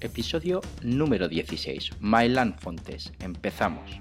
[0.00, 1.90] Episodio número 16.
[2.00, 3.12] Mylan Fontes.
[3.20, 4.00] Empezamos.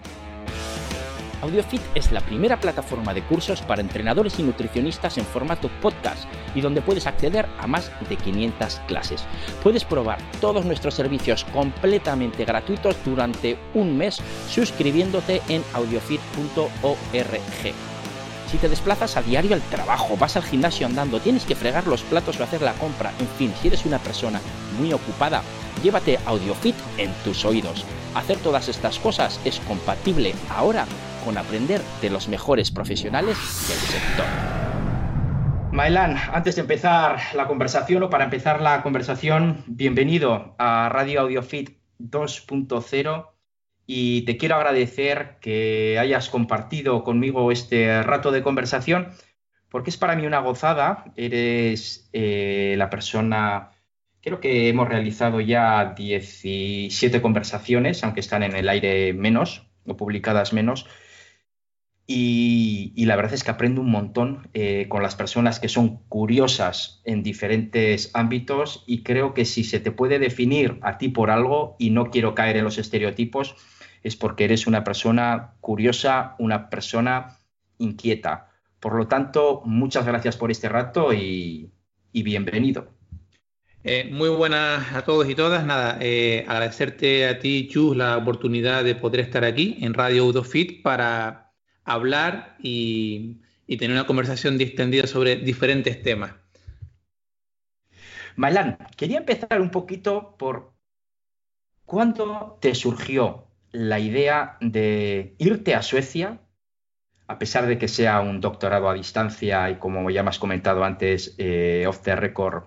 [1.42, 6.25] AudioFit es la primera plataforma de cursos para entrenadores y nutricionistas en formato podcast
[6.56, 9.25] y donde puedes acceder a más de 500 clases.
[9.61, 17.90] Puedes probar todos nuestros servicios completamente gratuitos durante un mes suscribiéndote en audiofit.org.
[18.52, 22.01] Si te desplazas a diario al trabajo, vas al gimnasio andando, tienes que fregar los
[22.01, 24.41] platos o hacer la compra, en fin, si eres una persona
[24.77, 25.41] muy ocupada,
[25.82, 27.86] llévate AudioFit en tus oídos.
[28.14, 30.86] Hacer todas estas cosas es compatible ahora
[31.24, 33.38] con aprender de los mejores profesionales
[33.70, 34.26] del sector.
[35.72, 41.77] Mailan, antes de empezar la conversación o para empezar la conversación, bienvenido a Radio AudioFit
[41.99, 43.30] 2.0
[43.94, 49.09] y te quiero agradecer que hayas compartido conmigo este rato de conversación,
[49.68, 51.12] porque es para mí una gozada.
[51.18, 53.72] Eres eh, la persona,
[54.22, 60.54] creo que hemos realizado ya 17 conversaciones, aunque están en el aire menos o publicadas
[60.54, 60.88] menos.
[62.07, 67.01] Y, la verdad es que aprendo un montón eh, con las personas que son curiosas
[67.03, 71.75] en diferentes ámbitos y creo que si se te puede definir a ti por algo,
[71.77, 73.57] y no quiero caer en los estereotipos,
[74.03, 77.38] es porque eres una persona curiosa, una persona
[77.77, 78.49] inquieta.
[78.80, 81.71] Por lo tanto, muchas gracias por este rato y,
[82.11, 82.89] bienvenido.
[83.83, 85.66] Eh, muy buenas a todos y todas.
[85.66, 90.81] Nada, eh, agradecerte a ti, Chus, la oportunidad de poder estar aquí en Radio Udofit
[90.81, 96.33] para hablar y, y tener una conversación distendida sobre diferentes temas.
[98.35, 100.73] Mailán, quería empezar un poquito por
[101.85, 106.39] cuándo te surgió la idea de irte a Suecia,
[107.27, 110.83] a pesar de que sea un doctorado a distancia y como ya me has comentado
[110.83, 112.63] antes, eh, off the record,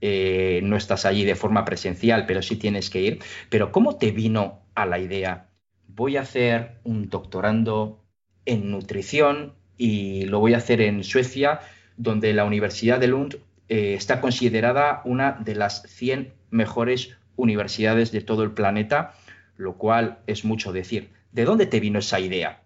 [0.00, 3.18] eh, no estás allí de forma presencial, pero sí tienes que ir.
[3.48, 5.50] Pero ¿cómo te vino a la idea?
[5.86, 8.04] Voy a hacer un doctorando
[8.44, 11.60] en nutrición y lo voy a hacer en Suecia,
[11.96, 13.38] donde la Universidad de Lund
[13.68, 19.14] eh, está considerada una de las 100 mejores universidades de todo el planeta
[19.58, 21.10] lo cual es mucho decir.
[21.32, 22.64] ¿De dónde te vino esa idea?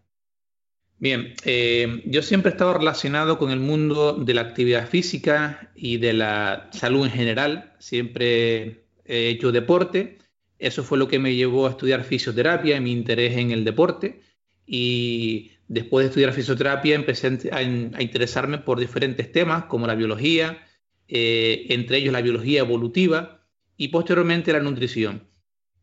[0.99, 5.97] Bien, eh, yo siempre he estado relacionado con el mundo de la actividad física y
[5.97, 7.75] de la salud en general.
[7.81, 10.19] Siempre he hecho deporte.
[10.61, 14.23] Eso fue lo que me llevó a estudiar fisioterapia y mi interés en el deporte.
[14.65, 20.65] Y después de estudiar fisioterapia empecé a, interesarme por diferentes temas como la biología,
[21.09, 23.45] eh, entre ellos la biología evolutiva
[23.77, 25.32] y posteriormente la nutrición.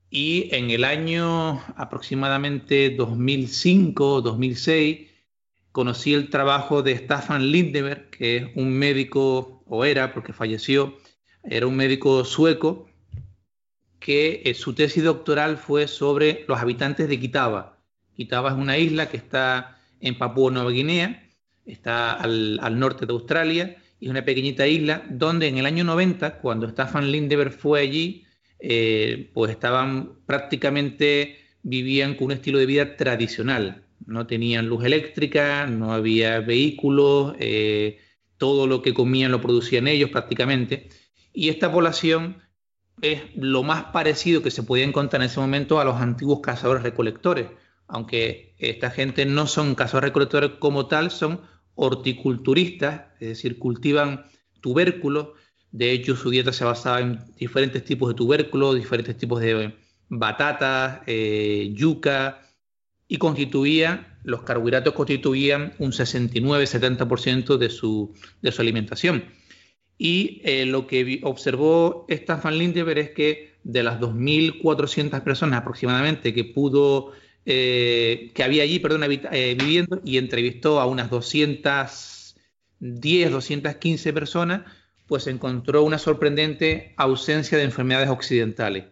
[0.09, 5.09] Y en el año aproximadamente 2005-2006
[5.71, 10.97] conocí el trabajo de Staffan Lindeberg, que es un médico, o era porque falleció,
[11.43, 12.89] era un médico sueco,
[13.99, 17.77] que eh, su tesis doctoral fue sobre los habitantes de Kitava.
[18.15, 21.29] Kitava es una isla que está en Papúa Nueva Guinea,
[21.65, 25.83] está al, al norte de Australia, y es una pequeñita isla donde en el año
[25.83, 28.25] 90, cuando Staffan Lindeberg fue allí,
[28.59, 33.85] eh, pues estaban prácticamente, vivían con un estilo de vida tradicional.
[34.05, 37.99] No tenían luz eléctrica, no había vehículos, eh,
[38.37, 40.89] todo lo que comían lo producían ellos prácticamente.
[41.33, 42.41] Y esta población
[43.01, 46.83] es lo más parecido que se podía encontrar en ese momento a los antiguos cazadores
[46.83, 47.47] recolectores,
[47.87, 51.41] aunque esta gente no son cazadores recolectores como tal, son
[51.75, 54.25] horticulturistas, es decir, cultivan
[54.59, 55.29] tubérculos,
[55.71, 59.73] de hecho, su dieta se basaba en diferentes tipos de tubérculos, diferentes tipos de
[60.09, 62.41] batatas, eh, yuca,
[63.07, 69.25] y constituía, los carbohidratos constituían un 69-70% de su, de su alimentación.
[69.97, 76.45] Y eh, lo que observó Stefan Lindeberg es que de las 2.400 personas aproximadamente que
[76.45, 77.11] pudo,
[77.45, 84.61] eh, que había allí, perdón, viviendo, y entrevistó a unas 210, 215 personas,
[85.09, 88.85] pues encontró una sorprendente ausencia de enfermedades occidentales.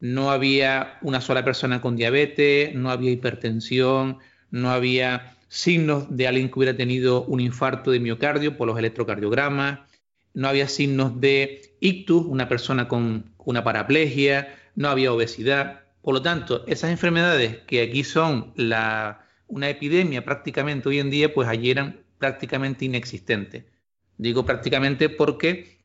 [0.00, 4.18] No había una sola persona con diabetes, no había hipertensión,
[4.50, 9.80] no había signos de alguien que hubiera tenido un infarto de miocardio por los electrocardiogramas,
[10.34, 15.82] no había signos de ictus, una persona con una paraplegia, no había obesidad.
[16.02, 21.48] Por lo tanto, esas enfermedades que aquí son una epidemia prácticamente hoy en día, pues
[21.48, 23.64] allí eran prácticamente inexistentes.
[24.20, 25.78] Digo prácticamente porque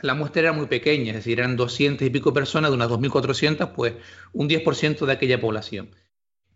[0.00, 3.72] la muestra era muy pequeña, es decir, eran 200 y pico personas de unas 2.400,
[3.72, 3.94] pues
[4.32, 5.90] un 10% de aquella población.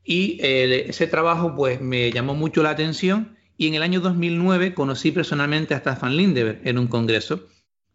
[0.03, 4.75] Y eh, ese trabajo pues me llamó mucho la atención y en el año 2009
[4.75, 7.47] conocí personalmente a Stefan Lindeberg en un congreso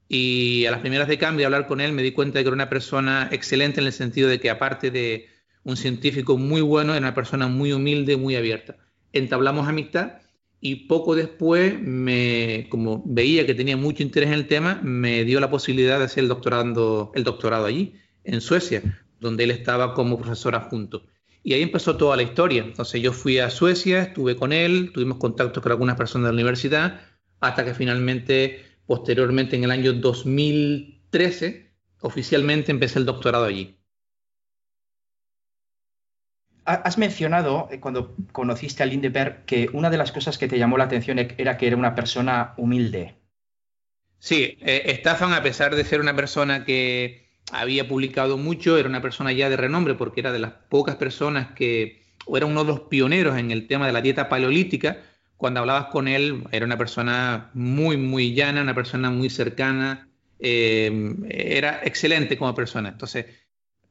[0.08, 2.56] Y a las primeras de cambio, hablar con él, me di cuenta de que era
[2.56, 5.28] una persona excelente en el sentido de que aparte de
[5.63, 8.78] un científico muy bueno, era una persona muy humilde, muy abierta.
[9.13, 10.22] Entablamos amistad
[10.62, 15.40] y poco después, me, como veía que tenía mucho interés en el tema, me dio
[15.40, 20.18] la posibilidad de hacer el doctorado, el doctorado allí, en Suecia, donde él estaba como
[20.18, 21.04] profesor adjunto.
[21.44, 22.63] Y ahí empezó toda la historia.
[22.63, 26.42] Entonces yo fui a Suecia, estuve con él, tuvimos contacto con algunas personas de la
[26.42, 27.02] universidad,
[27.40, 31.72] hasta que finalmente Posteriormente, en el año 2013,
[32.02, 33.78] oficialmente empecé el doctorado allí.
[36.63, 40.78] Has mencionado, eh, cuando conociste a Lindeberg, que una de las cosas que te llamó
[40.78, 43.16] la atención e-, era que era una persona humilde.
[44.19, 49.31] Sí, eh, a pesar de ser una persona que había publicado mucho, era una persona
[49.31, 52.81] ya de renombre, porque era de las pocas personas que, o era uno de los
[52.81, 55.00] pioneros en el tema de la dieta paleolítica,
[55.38, 61.16] cuando hablabas con él era una persona muy, muy llana, una persona muy cercana, eh,
[61.30, 62.90] era excelente como persona.
[62.90, 63.25] Entonces,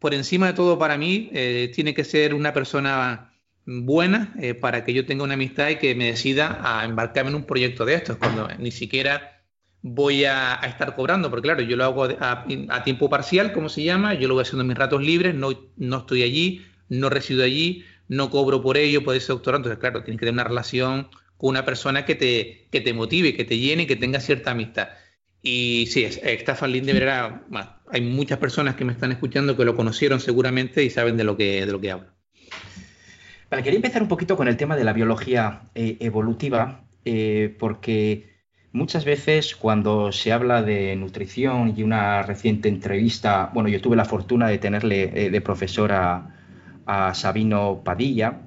[0.00, 3.32] por encima de todo para mí, eh, tiene que ser una persona
[3.66, 7.36] buena eh, para que yo tenga una amistad y que me decida a embarcarme en
[7.36, 9.42] un proyecto de estos, cuando ni siquiera
[9.82, 14.14] voy a, estar cobrando, porque claro, yo lo hago a, tiempo parcial, como se llama,
[14.14, 17.84] yo lo voy haciendo en mis ratos libres, no, no estoy allí, no resido allí,
[18.08, 21.50] no cobro por ello, por ese doctorado, entonces claro, tiene que tener una relación con
[21.50, 24.88] una persona que te, que te motive, que te llene que tenga cierta amistad.
[25.42, 27.42] Y sí, Staffan Lindeberg era,
[27.90, 31.36] hay muchas personas que me están escuchando que lo conocieron seguramente y saben de lo
[31.36, 32.08] que, de lo que hablo.
[33.50, 38.28] Vale, quería empezar un poquito con el tema de la biología eh, evolutiva, eh, porque
[38.70, 44.04] muchas veces cuando se habla de nutrición y una reciente entrevista, bueno, yo tuve la
[44.04, 46.36] fortuna de tenerle eh, de profesor a,
[46.86, 48.42] a Sabino Padilla,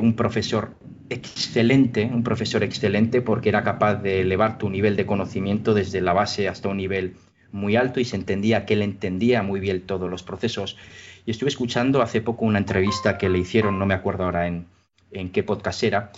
[0.00, 0.77] un profesor
[1.10, 6.12] excelente, un profesor excelente porque era capaz de elevar tu nivel de conocimiento desde la
[6.12, 7.16] base hasta un nivel
[7.52, 10.76] muy alto y se entendía que él entendía muy bien todos los procesos.
[11.26, 14.66] Y estuve escuchando hace poco una entrevista que le hicieron, no me acuerdo ahora en,
[15.12, 16.12] en qué podcast era,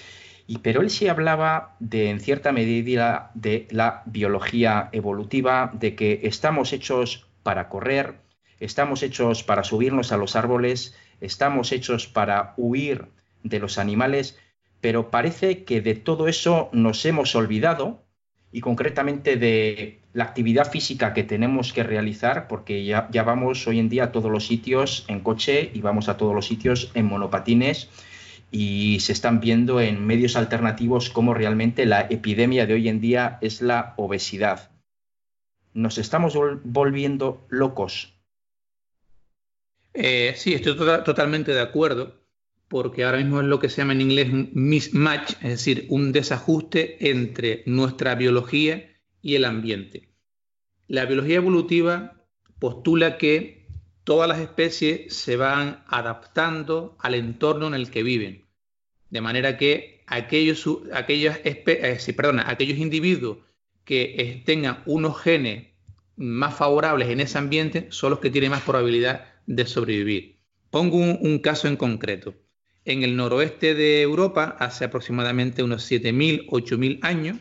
[0.46, 6.20] y, pero él sí hablaba de, en cierta medida, de la biología evolutiva, de que
[6.25, 8.16] estamos hechos para correr,
[8.58, 13.06] estamos hechos para subirnos a los árboles, estamos hechos para huir
[13.44, 14.38] de los animales,
[14.81, 18.03] pero parece que de todo eso nos hemos olvidado
[18.53, 23.88] y concretamente de la actividad física que tenemos que realizar, porque ya, vamos hoy en
[23.88, 27.88] día a todos los sitios en coche y vamos a todos los sitios en monopatines
[28.50, 33.38] y se están viendo en medios alternativos cómo realmente la epidemia de hoy en día
[33.41, 34.71] es la obesidad.
[35.73, 38.12] Nos estamos volviendo locos.
[39.94, 42.19] Eh, sí, estoy tota-, totalmente de acuerdo
[42.70, 47.11] porque ahora mismo es lo que se llama en inglés mismatch, es decir, un desajuste
[47.11, 50.14] entre nuestra biología y el ambiente.
[50.87, 52.25] La biología evolutiva
[52.61, 53.67] postula que
[54.05, 58.46] todas las especies se van adaptando al entorno en el que viven,
[59.11, 61.64] de manera que aquellos, aquellos, eh,
[62.46, 63.38] aquellos individuos
[63.84, 65.70] que tengan unos genes
[66.14, 70.37] más favorables en ese ambiente son los que tienen más probabilidad de sobrevivir.
[70.70, 72.32] Pongo un caso en concreto
[72.85, 77.38] en el noroeste de Europa, hace aproximadamente unos 7.000, 8.000 años,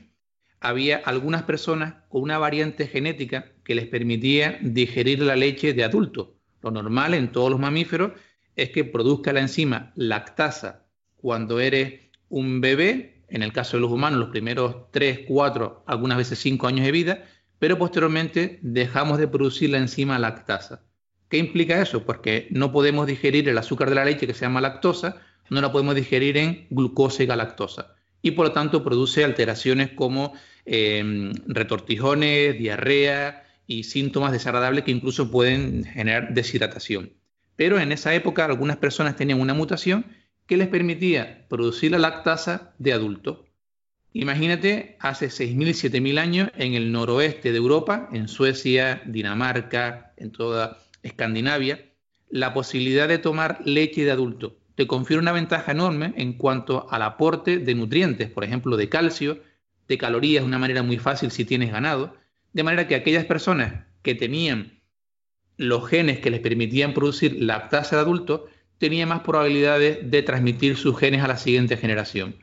[0.59, 6.35] había algunas personas con una variante genética que les permitía digerir la leche de adulto.
[6.61, 8.11] Lo normal en todos los mamíferos
[8.55, 10.85] es que produzca la enzima lactasa
[11.15, 16.17] cuando eres un bebé, en el caso de los humanos los primeros 3, 4, algunas
[16.17, 17.25] veces 5 años de vida,
[17.57, 20.83] pero posteriormente dejamos de producir la enzima lactasa.
[21.29, 22.05] ¿Qué implica eso?
[22.05, 25.71] Porque no podemos digerir el azúcar de la leche que se llama lactosa, no la
[25.71, 30.33] podemos digerir en glucosa y galactosa y por lo tanto produce alteraciones como
[30.65, 37.13] em, retortijones, diarrea y síntomas desagradables que incluso pueden generar deshidratación.
[37.55, 40.05] Pero en esa época algunas personas tenían una mutación
[40.45, 43.45] que les permitía producir la lactasa de adulto.
[44.13, 50.79] Imagínate, hace 6.000, 7.000 años en el noroeste de Europa, en Suecia, Dinamarca, en toda
[51.03, 51.85] Escandinavia,
[52.29, 57.01] la posibilidad de tomar leche de adulto te confiere una ventaja enorme en cuanto al
[57.01, 59.43] aporte de nutrientes, por ejemplo, de calcio,
[59.89, 62.15] de calorías de una manera muy fácil si tienes ganado,
[62.53, 64.79] de manera que aquellas personas que tenían
[65.57, 70.97] los genes que les permitían producir lactasa de adulto, tenían más probabilidades de transmitir sus
[70.97, 72.37] genes a la siguiente generación.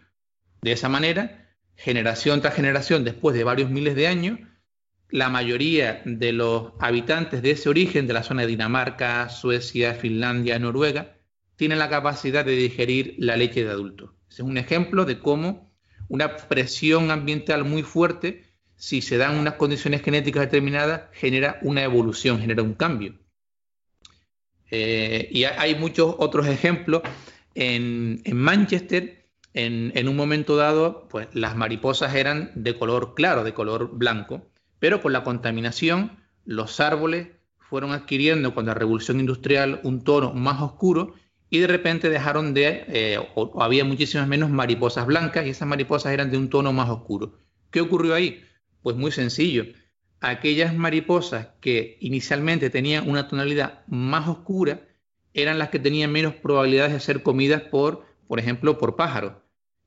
[0.60, 4.40] De esa manera, generación tras generación, después de varios miles de años,
[5.08, 10.58] la mayoría de los habitantes de ese origen, de la zona de Dinamarca, Suecia, Finlandia,
[10.58, 11.15] Noruega,
[11.56, 14.14] tienen la capacidad de digerir la leche de adulto.
[14.30, 15.72] Ese es un ejemplo de cómo
[16.08, 18.44] una presión ambiental muy fuerte
[18.76, 23.18] si se dan unas condiciones genéticas determinadas, genera una evolución, genera un cambio.
[24.70, 27.02] Eh, y hay muchos otros ejemplos.
[27.54, 33.96] En, Manchester, en, un momento dado, pues las mariposas eran de color claro, de color
[33.96, 34.46] blanco,
[34.78, 40.60] pero con la contaminación, los árboles fueron adquiriendo con la revolución industrial un tono más
[40.60, 41.14] oscuro
[41.48, 46.12] y de repente dejaron de, eh, o había muchísimas menos mariposas blancas y esas mariposas
[46.12, 47.38] eran de un tono más oscuro.
[47.70, 48.44] ¿Qué ocurrió ahí?
[48.82, 49.64] Pues muy sencillo.
[50.20, 54.80] Aquellas mariposas que inicialmente tenían una tonalidad más oscura
[55.34, 59.34] eran las que tenían menos probabilidades de ser comidas por, por ejemplo, por pájaros.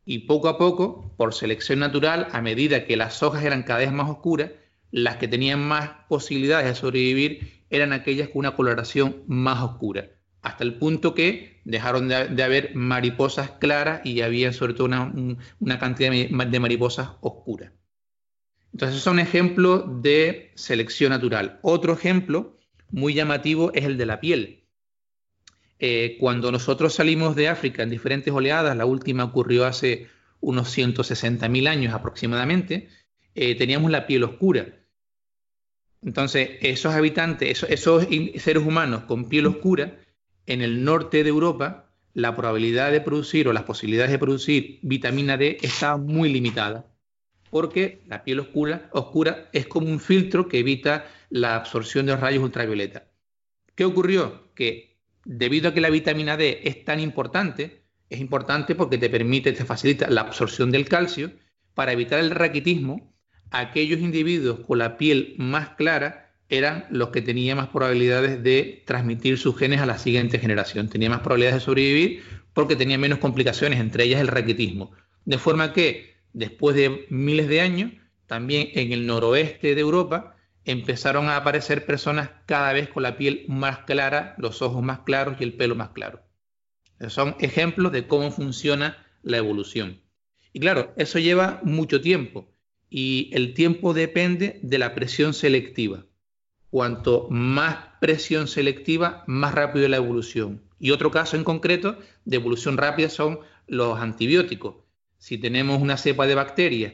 [0.06, 3.92] Y poco a poco, por selección natural, a medida que las hojas eran cada vez
[3.92, 4.52] más oscuras,
[4.92, 10.10] las que tenían más posibilidades de sobrevivir eran aquellas con una coloración más oscura,
[10.42, 16.12] hasta el punto que dejaron de, haber mariposas claras y había sobre todo una, cantidad
[16.12, 17.72] de mariposas oscuras.
[18.74, 21.60] Entonces, son ejemplos de selección natural.
[21.62, 22.58] Otro ejemplo
[22.92, 24.68] muy llamativo es el de la piel.
[25.80, 30.08] Eh, cuando nosotros salimos de África en diferentes oleadas, la última ocurrió hace
[30.42, 32.90] unos 160.000 años aproximadamente,
[33.36, 34.68] eh, teníamos la piel oscura.
[36.02, 40.00] Entonces, esos habitantes, esos, seres humanos con piel oscura,
[40.46, 45.38] en el norte de Europa, la probabilidad de producir o las posibilidades de producir vitamina
[45.38, 46.92] D está muy limitada,
[47.50, 52.44] porque la piel oscura, es como un filtro que evita la absorción de los rayos
[52.44, 53.08] ultravioleta.
[53.76, 54.54] ¿Qué ocurrió?
[54.56, 59.54] Que debido a que la vitamina D es tan importante, es importante porque te permite,
[59.54, 61.32] te facilita la absorción del calcio,
[61.74, 63.14] para evitar el raquitismo,
[63.52, 69.38] aquellos individuos con la piel más clara eran los que tenían más probabilidades de transmitir
[69.38, 70.90] sus genes a la siguiente generación.
[70.90, 74.92] Tenían más probabilidades de sobrevivir porque tenían menos complicaciones, entre ellas el raquitismo.
[75.26, 77.92] De forma que después de miles de años,
[78.26, 83.46] también en el noroeste de Europa, empezaron a aparecer personas cada vez con la piel
[83.48, 86.22] más clara, los ojos más claros y el pelo más claro.
[87.08, 90.02] son ejemplos de cómo funciona la evolución.
[90.52, 92.52] Y claro, eso lleva mucho tiempo
[92.90, 96.06] y el tiempo depende de la presión selectiva.
[96.70, 100.62] Cuanto más presión selectiva, más rápido la evolución.
[100.80, 104.76] Y otro caso en concreto de evolución rápida son los antibióticos.
[105.18, 106.94] Si tenemos una cepa de bacterias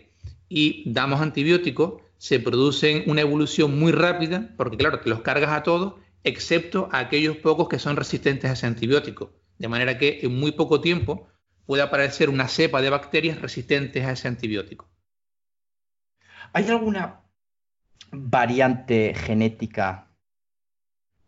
[0.49, 5.63] y damos antibióticos, se produce una evolución muy rápida, porque claro, que los cargas a
[5.63, 9.33] todos, excepto a aquellos pocos que son resistentes a ese antibiótico.
[9.57, 11.27] De manera que en muy poco tiempo
[11.65, 14.89] puede aparecer una cepa de bacterias resistentes a ese antibiótico.
[16.53, 17.24] ¿Hay alguna
[18.17, 20.07] variante genética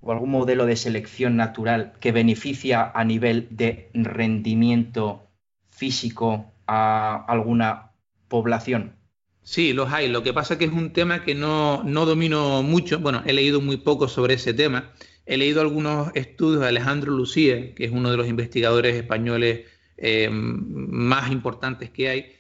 [0.02, 5.28] o algún modelo de selección natural que beneficia a nivel de rendimiento
[5.70, 7.92] físico a alguna
[8.28, 8.98] población?
[9.42, 10.10] Sí, los hay.
[10.10, 13.00] Lo que pasa es que es un tema que no, domino mucho.
[13.00, 14.92] Bueno, he leído muy poco sobre ese tema.
[15.26, 19.66] He leído algunos estudios de Alejandro Lucía, que es uno de los investigadores españoles
[19.96, 22.32] eh, más importantes que hay,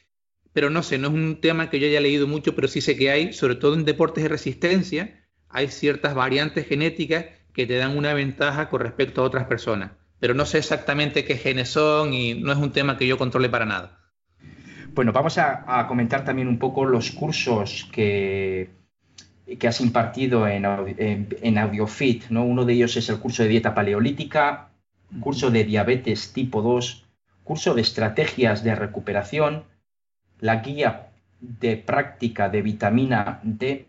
[0.58, 2.98] pero no sé, no es un tema que yo haya leído mucho, pero sí sé
[2.98, 7.96] que hay, sobre todo en deportes de resistencia, hay ciertas variantes genéticas que te dan
[7.96, 9.92] una ventaja con respecto a otras personas.
[10.20, 13.50] Pero no sé exactamente qué genes son y no es un tema que yo controle
[13.50, 14.00] para nada.
[14.96, 18.72] Bueno, vamos a, comentar también un poco los cursos que,
[19.60, 20.66] que has impartido en,
[20.98, 22.30] en, AudioFit.
[22.30, 22.44] ¿no?
[22.44, 24.72] Uno de ellos es el curso de dieta paleolítica,
[25.20, 27.06] curso de diabetes tipo 2,
[27.44, 29.77] curso de estrategias de recuperación,
[30.40, 33.88] la guía de práctica de vitamina D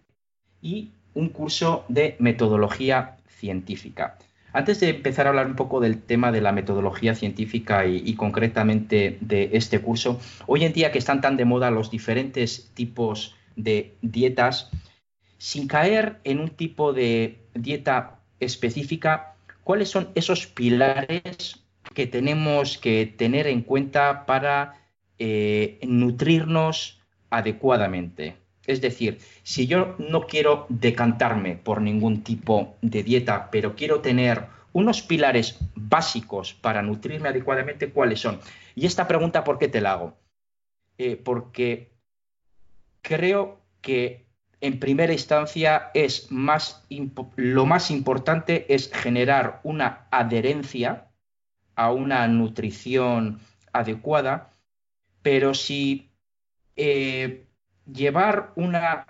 [0.61, 4.19] y un curso de metodología científica.
[4.53, 9.19] Antes de empezar a hablar un poco del tema de la metodología científica y, concretamente
[9.21, 13.95] de este curso, hoy en día que están tan de moda los diferentes tipos de
[14.01, 14.71] dietas,
[15.37, 21.63] sin caer en un tipo de dieta específica, ¿cuáles son esos pilares
[21.95, 24.78] que tenemos que tener en cuenta para
[25.19, 28.37] eh, nutrirnos adecuadamente.
[28.67, 34.45] Es decir, si yo no quiero decantarme por ningún tipo de dieta, pero quiero tener
[34.73, 38.41] unos pilares básicos para nutrirme adecuadamente, ¿cuáles son?
[38.75, 40.15] Y esta pregunta, ¿por qué te la hago?
[40.99, 41.91] Eh, porque
[43.03, 44.27] creo que
[44.61, 46.85] en primera instancia es más
[47.37, 51.07] lo más importante es generar una adherencia
[51.77, 53.41] a una nutrición
[53.73, 54.53] adecuada
[55.23, 56.11] pero si
[56.77, 57.45] eh,
[57.93, 59.07] llevar una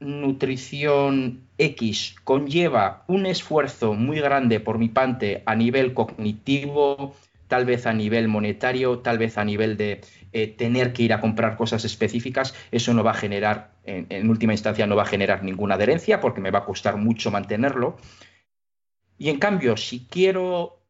[0.00, 7.14] nutrición X conlleva un esfuerzo muy grande por mi parte a nivel cognitivo,
[7.52, 10.00] tal vez a nivel monetario, tal vez a nivel de
[10.32, 14.54] eh, tener que ir a comprar cosas específicas, eso no va a generar, en, última
[14.54, 17.98] instancia, no va a generar ninguna adherencia porque me va a costar mucho mantenerlo.
[19.18, 20.80] Y en cambio, si quiero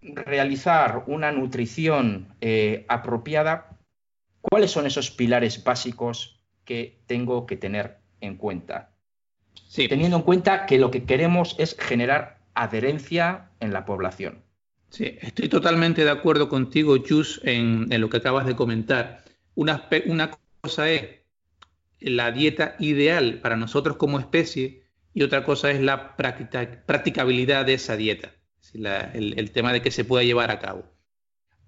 [0.00, 3.71] realizar una nutrición eh, apropiada,
[4.42, 8.90] ¿cuáles son esos pilares básicos que tengo que tener en cuenta?
[9.74, 14.42] Teniendo en cuenta que lo que queremos es generar adherencia en la población.
[14.90, 19.24] Sí, estoy totalmente de acuerdo contigo, Chus, en, lo que acabas de comentar.
[19.54, 19.88] Una,
[20.60, 21.20] cosa es
[21.98, 24.82] la dieta ideal para nosotros como especie
[25.14, 28.32] y otra cosa es la practicabilidad de esa dieta,
[28.74, 30.91] el, el tema de que se pueda llevar a cabo.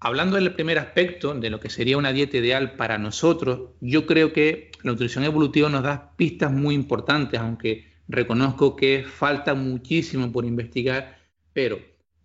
[0.05, 4.33] Hablando del primer aspecto, de lo que sería una dieta ideal para nosotros, yo creo
[4.33, 10.45] que la nutrición evolutiva nos da pistas muy importantes, aunque reconozco que falta muchísimo por
[10.45, 11.17] investigar,
[11.53, 11.79] pero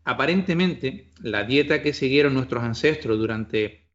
[0.05, 3.89] aparentemente la dieta que siguieron nuestros ancestros durante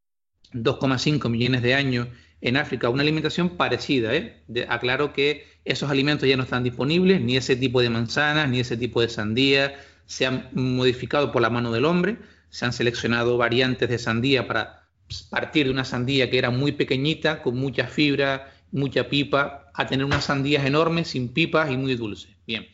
[0.51, 2.07] 2,5 millones de años
[2.41, 4.15] en África, una alimentación parecida.
[4.15, 4.41] ¿eh?
[4.67, 8.77] aclaro que esos alimentos ya no están disponibles, ni ese tipo de manzanas, ni ese
[8.77, 9.75] tipo de sandía,
[10.07, 12.17] se han modificado por la mano del hombre,
[12.55, 14.87] se han seleccionado variantes de sandía para
[15.29, 20.05] partir de una sandía que era muy pequeñita, con mucha fibra, mucha pipa, a tener
[20.05, 22.31] unas sandías enormes, sin pipas y muy dulces.
[22.47, 22.65] Bien,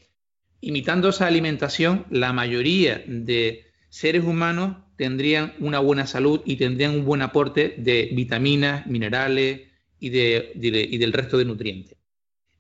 [0.60, 7.04] imitando esa alimentación, la mayoría de seres humanos tendrían una buena salud y tendrían un
[7.04, 9.62] buen aporte de vitaminas, minerales
[10.00, 11.98] y, del resto de nutrientes.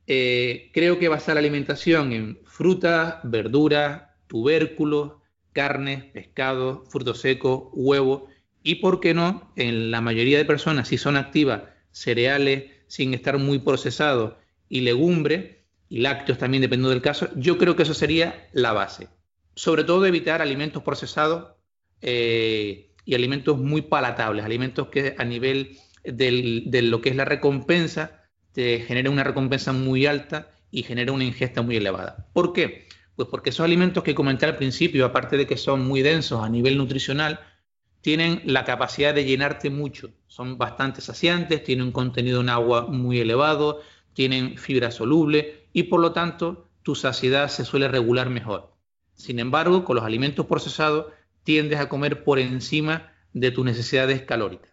[0.07, 5.20] Eh, creo que basar la alimentación en frutas, verduras, tubérculos,
[5.53, 8.23] carnes, pescado, frutos secos, huevos
[8.63, 13.37] y, por qué no, en la mayoría de personas, si son activas, cereales sin estar
[13.37, 14.33] muy procesados
[14.69, 15.57] y legumbres,
[15.89, 19.09] y lácteos también dependiendo del caso, yo creo que eso sería la base.
[19.55, 21.53] Sobre todo evitar alimentos procesados
[22.01, 28.21] eh, y alimentos muy palatables, alimentos que a nivel de lo que es la recompensa
[28.53, 32.27] te generen una recompensa muy alta y generen una ingesta muy elevada.
[32.33, 32.87] ¿Por qué?
[33.21, 36.49] Pues porque esos alimentos que comenté al principio, aparte de que son muy densos a
[36.49, 37.39] nivel nutricional,
[38.01, 40.09] tienen la capacidad de llenarte mucho.
[40.25, 43.81] Son bastante saciantes, tienen un contenido en agua muy elevado,
[44.13, 48.73] tienen fibra soluble, y por lo tanto tu saciedad se suele regular mejor.
[49.13, 54.71] Sin embargo, con los alimentos procesados tiendes a comer por encima de tus necesidades calóricas.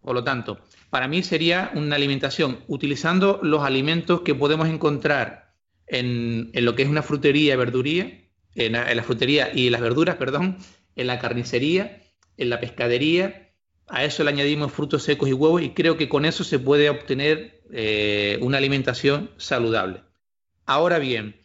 [0.00, 5.45] Por lo tanto, para mí sería una alimentación utilizando los alimentos que podemos encontrar
[5.86, 8.22] en, lo que es una frutería, verduría,
[8.54, 10.58] en la, frutería y las verduras, perdón,
[10.96, 12.02] en la carnicería,
[12.36, 13.52] en la pescadería.
[13.88, 16.90] A eso le añadimos frutos secos y huevos y creo que con eso se puede
[16.90, 20.02] obtener eh, una alimentación saludable.
[20.64, 21.36] Ahora bien,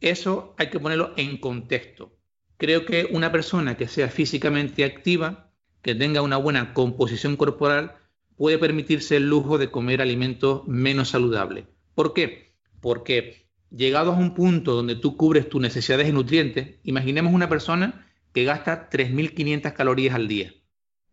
[0.00, 2.16] eso hay que ponerlo en contexto.
[2.56, 7.96] Creo que una persona que sea físicamente activa, que tenga una buena composición corporal,
[8.36, 11.66] puede permitirse el lujo de comer alimentos menos saludables.
[11.94, 12.54] ¿Por qué?
[12.80, 13.41] Porque
[13.74, 18.44] llegados a un punto donde tú cubres tus necesidades de nutrientes, imaginemos una persona que
[18.44, 20.52] gasta 3.500 calorías al día,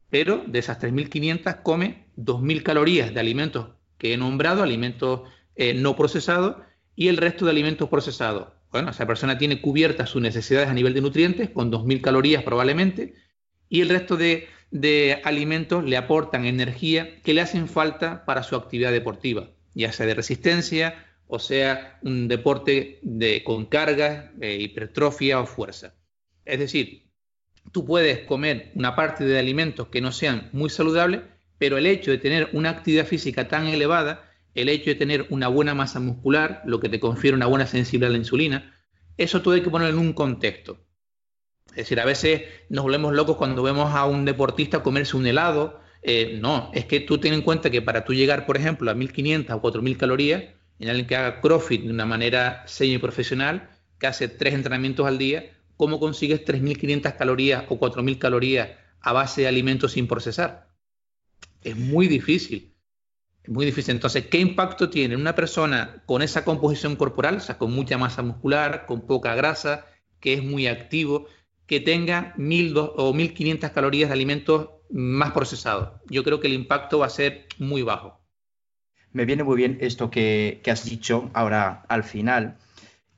[0.10, 3.68] pero de esas 3.500 come 2.000 calorías de alimentos
[3.98, 5.22] que he nombrado, alimentos
[5.56, 6.58] eh, no procesados,
[6.96, 8.50] y el resto de alimentos procesados.
[8.72, 13.14] Bueno, esa persona tiene cubiertas sus necesidades a nivel de nutrientes, con 2.000 calorías probablemente,
[13.68, 14.48] y el resto de,
[15.24, 20.14] alimentos le aportan energía que le hacen falta para su actividad deportiva, ya sea de
[20.14, 25.94] resistencia o sea un deporte de, con carga, eh, hipertrofia o fuerza.
[26.44, 27.04] Es decir,
[27.72, 31.22] tú puedes comer una parte de alimentos que no sean muy saludables,
[31.60, 35.48] pero el hecho de tener una actividad física tan elevada, el hecho de tener una
[35.48, 38.76] buena masa muscular, lo que te confiere una buena sensibilidad a la insulina,
[39.16, 40.84] eso todo hay que ponerlo en un contexto.
[41.70, 45.80] Es decir, a veces nos volvemos locos cuando vemos a un deportista comerse un helado.
[46.02, 48.96] Eh, no, es que tú ten en cuenta que para tú llegar, por ejemplo, a
[48.96, 50.44] 1500 o 4000 calorías,
[50.80, 55.52] en alguien que haga CrossFit de una manera semi-profesional, que hace tres entrenamientos al día,
[55.78, 58.70] ¿cómo consigues 3500 calorías o 4000 calorías
[59.02, 60.70] a base de alimentos sin procesar?
[61.64, 62.74] es muy difícil.
[63.44, 63.96] Es muy difícil.
[63.96, 68.22] Entonces, ¿qué impacto tiene una persona con esa composición corporal, o sea, con mucha masa
[68.22, 69.86] muscular, con poca grasa,
[70.20, 71.28] que es muy activo,
[71.66, 76.02] que tenga 1000 o 1500 calorías de alimentos más procesados?
[76.10, 78.19] Yo creo que el impacto va a ser muy bajo.
[79.12, 82.58] Me viene muy bien esto que, has dicho ahora al final,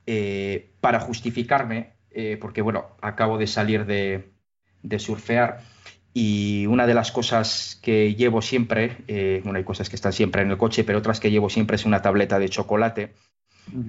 [0.06, 4.32] eh, para justificarme, eh, porque bueno, acabo de salir de,
[4.84, 5.62] de surfear
[6.14, 10.42] y una de las cosas que llevo siempre, eh, bueno, hay cosas que están siempre
[10.42, 13.14] en el coche, pero otras que llevo siempre es una tableta de chocolate.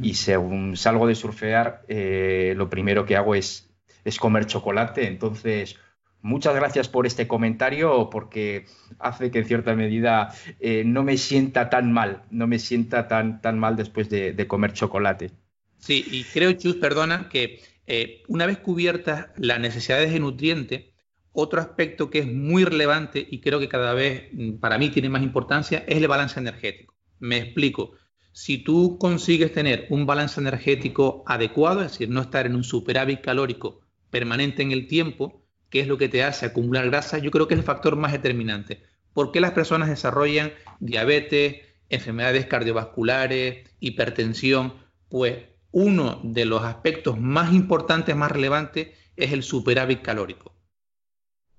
[0.00, 3.68] Y según salgo de surfear, eh, lo primero que hago es,
[4.04, 5.08] es comer chocolate.
[5.08, 5.76] Entonces,
[6.22, 8.66] Muchas gracias por este comentario porque
[9.00, 13.40] hace que en cierta medida eh, no me sienta tan mal, no me sienta tan,
[13.42, 15.32] tan mal después de, comer chocolate.
[15.78, 20.84] Sí, y creo, Chus, perdona, que eh, una vez cubiertas las necesidades de nutrientes,
[21.32, 25.08] otro aspecto que es muy relevante y creo que cada vez mm, para mí tiene
[25.08, 26.94] más importancia es el balance energético.
[27.18, 27.94] Me explico.
[28.32, 33.20] Si tú consigues tener un balance energético adecuado, es decir, no estar en un superávit
[33.20, 33.80] calórico
[34.10, 35.41] permanente en el tiempo,
[35.72, 38.12] que es lo que te hace acumular grasa, yo creo que es el factor más
[38.12, 38.82] determinante.
[39.14, 44.74] ¿Por qué las personas desarrollan diabetes, enfermedades cardiovasculares, hipertensión?
[45.08, 50.54] Pues uno de los aspectos más importantes, más relevantes, es el superávit calórico.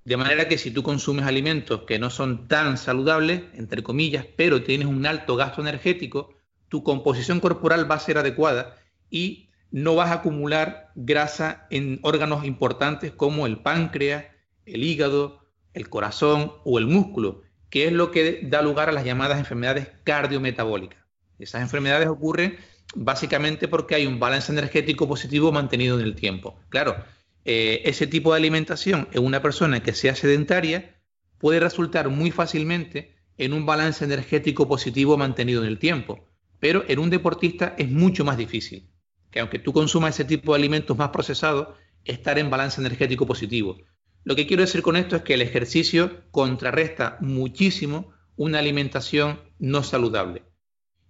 [0.05, 4.61] De manera que si tú consumes alimentos que no son tan saludables, entre comillas, pero
[4.61, 6.35] tienes un alto gasto energético,
[6.69, 8.77] tu composición corporal va a ser adecuada
[9.09, 14.25] y no vas a acumular grasa en órganos importantes como el páncreas,
[14.67, 19.03] el hígado, el corazón o el músculo, que es lo que da lugar a las
[19.03, 20.99] llamadas enfermedades cardiometabólicas.
[21.39, 22.55] Esas enfermedades ocurren
[22.93, 26.59] básicamente porque hay un balance energético positivo mantenido en el tiempo.
[26.69, 26.95] Claro,
[27.43, 31.01] eh, ese tipo de alimentación en una persona que sea sedentaria
[31.39, 36.99] puede resultar muy fácilmente en un balance energético positivo mantenido en el tiempo, pero en
[36.99, 38.92] un deportista es mucho más difícil,
[39.33, 41.69] que aunque tú consumas ese tipo de alimentos más procesados,
[42.05, 43.79] estar en balance energético positivo.
[44.23, 49.83] Lo que quiero decir con esto es que el ejercicio contrarresta muchísimo una alimentación no
[49.83, 50.43] saludable.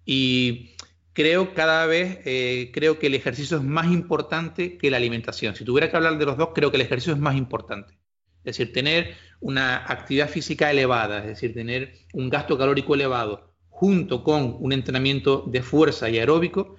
[0.06, 0.74] Y
[1.12, 5.54] creo cada vez, eh, creo que el ejercicio es más importante que la alimentación.
[5.54, 7.92] Si tuviera que hablar de los dos, creo que el ejercicio es más importante.
[8.38, 14.24] Es decir, tener una actividad física elevada, es decir, tener un gasto calórico elevado, junto
[14.24, 16.76] con un entrenamiento de fuerza y aeróbico,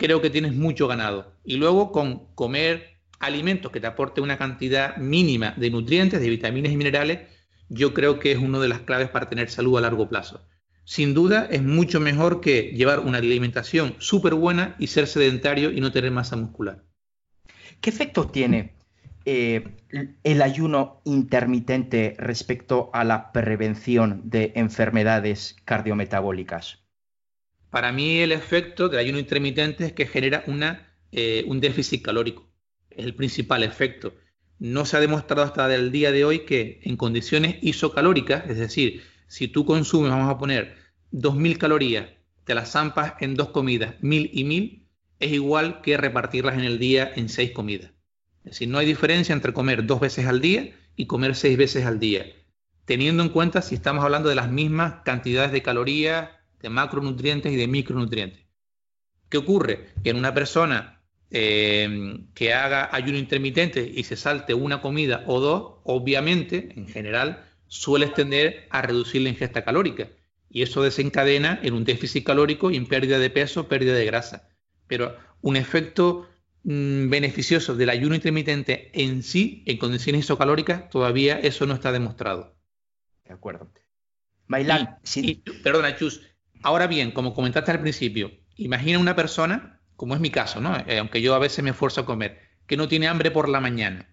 [0.00, 1.36] creo que tienes mucho ganado.
[1.44, 6.72] Y luego con comer alimentos que te aporten una cantidad mínima de nutrientes, de vitaminas
[6.72, 7.28] y minerales,
[7.68, 10.44] yo creo que es una de las claves para tener salud a largo plazo
[10.90, 15.80] sin duda es mucho mejor que llevar una alimentación súper buena y ser sedentario y
[15.80, 16.82] no tener masa muscular.
[17.80, 18.74] ¿Qué efecto tiene
[19.24, 19.76] eh,
[20.24, 26.82] el ayuno intermitente respecto a la prevención de enfermedades cardiometabólicas?
[27.70, 30.44] Para mí el efecto del ayuno intermitente es que genera
[31.12, 32.48] eh, un déficit calórico.
[32.90, 34.14] Es el principal efecto.
[34.58, 39.02] No se ha demostrado hasta el día de hoy que en condiciones isocalóricas, es decir,
[39.26, 40.76] si tú consumes, vamos a poner
[41.12, 42.08] 2.000 calorías,
[42.44, 44.82] te las zampas en dos comidas, 1.000 y 1.000,
[45.20, 47.92] es igual que repartirlas en el día en seis comidas.
[48.44, 51.84] Es decir, no hay diferencia entre comer dos veces al día y comer seis veces
[51.86, 52.26] al día,
[52.86, 56.30] teniendo en cuenta si estamos hablando de las mismas cantidades de calorías,
[56.60, 58.46] de macronutrientes y de micronutrientes.
[59.28, 59.88] ¿Qué ocurre?
[60.02, 65.40] Que en una persona eh, que haga ayuno intermitente y se salte una comida o
[65.40, 70.08] dos, obviamente, en general, suele tender a reducir la ingesta calórica
[70.50, 74.48] y eso desencadena en un déficit calórico y en pérdida de peso, pérdida de grasa.
[74.88, 76.28] Pero un efecto
[76.64, 82.56] mm, beneficioso del ayuno intermitente en sí, en condiciones isocalóricas, todavía eso no está demostrado.
[83.24, 83.70] De acuerdo.
[84.48, 84.98] Bailán,
[85.62, 86.22] perdona, Chus.
[86.62, 90.76] Ahora bien, como comentaste al principio, imagina una persona, como es mi caso, ¿no?
[90.86, 93.60] Eh, aunque yo a veces me esfuerzo a comer, que no tiene hambre por la
[93.60, 94.10] mañana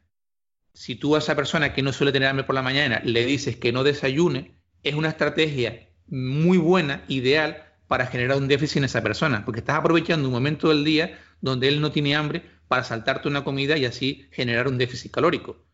[0.78, 3.56] si tú a esa persona que no suele tener hambre por la mañana le dices
[3.56, 9.02] que no desayune, es una estrategia muy buena, ideal, para generar un déficit en esa
[9.02, 13.28] persona, porque estás aprovechando un momento del día donde él no tiene hambre para saltarte
[13.28, 15.66] una comida y así generar un déficit calórico.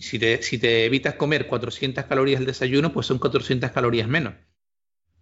[0.00, 4.34] Si te, si te evitas comer 400 calorías al desayuno, pues son 400 calorías menos.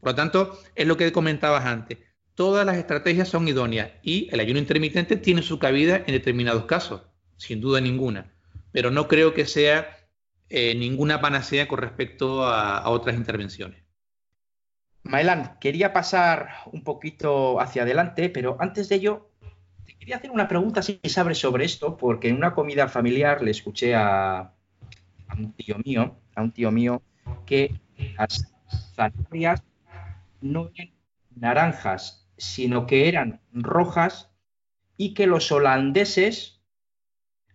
[0.04, 1.98] Por lo tanto, es lo que comentabas antes.
[2.36, 7.02] Todas las estrategias son idóneas y el ayuno intermitente tiene su cabida en determinados casos,
[7.36, 8.34] sin duda ninguna
[8.74, 9.96] pero no creo que sea
[10.48, 13.80] eh, ninguna panacea con respecto a, otras intervenciones.
[15.04, 19.30] Maelán, quería pasar un poquito hacia adelante, pero antes de ello,
[19.86, 23.52] te quería hacer una pregunta si sabes sobre esto, porque en una comida familiar le
[23.52, 24.52] escuché a,
[25.38, 27.00] un tío mío, a un tío mío,
[27.46, 27.78] que
[28.18, 28.52] las
[28.96, 29.62] zanahorias
[30.44, 30.94] no eran
[31.34, 34.30] naranjas, sino que eran rojas
[34.96, 36.60] y que los holandeses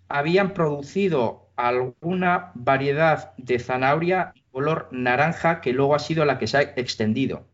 [0.08, 6.58] habían producido alguna variedad de zanahoria color naranja que luego ha sido la que se
[6.58, 7.48] ha extendido.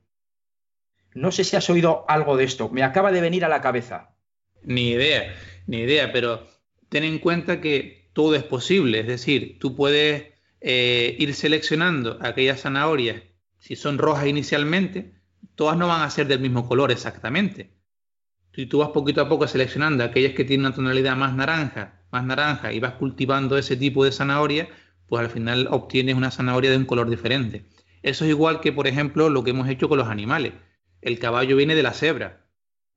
[1.13, 4.15] No sé si has oído algo de esto, me acaba de venir a la cabeza.
[4.63, 5.35] Ni idea,
[5.67, 6.47] ni idea, pero
[6.89, 10.27] ten en cuenta que todo es posible, es decir, tú puedes
[10.61, 13.21] eh, ir seleccionando aquellas zanahorias,
[13.59, 15.14] si son rojas inicialmente,
[15.55, 17.75] todas no van a ser del mismo color exactamente.
[18.53, 22.23] Si tú vas poquito a poco seleccionando aquellas que tienen una tonalidad más naranja, más
[22.25, 24.69] naranja y vas cultivando ese tipo de zanahoria,
[25.07, 27.65] pues al final obtienes una zanahoria de un color diferente.
[28.01, 30.53] Eso es igual que, por ejemplo, lo que hemos hecho con los animales.
[31.01, 32.45] El caballo viene de la cebra.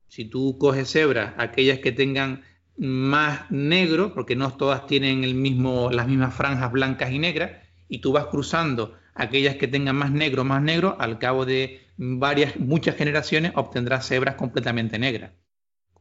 [0.07, 2.45] Si tú coges cebras, aquellas que tengan
[2.77, 7.53] más negro, porque no todas tienen el mismo, las mismas franjas blancas y negras,
[7.89, 12.57] y tú vas cruzando aquellas que tengan más negro, más negro, al cabo de varias,
[12.57, 15.33] muchas generaciones obtendrás cebras completamente negras.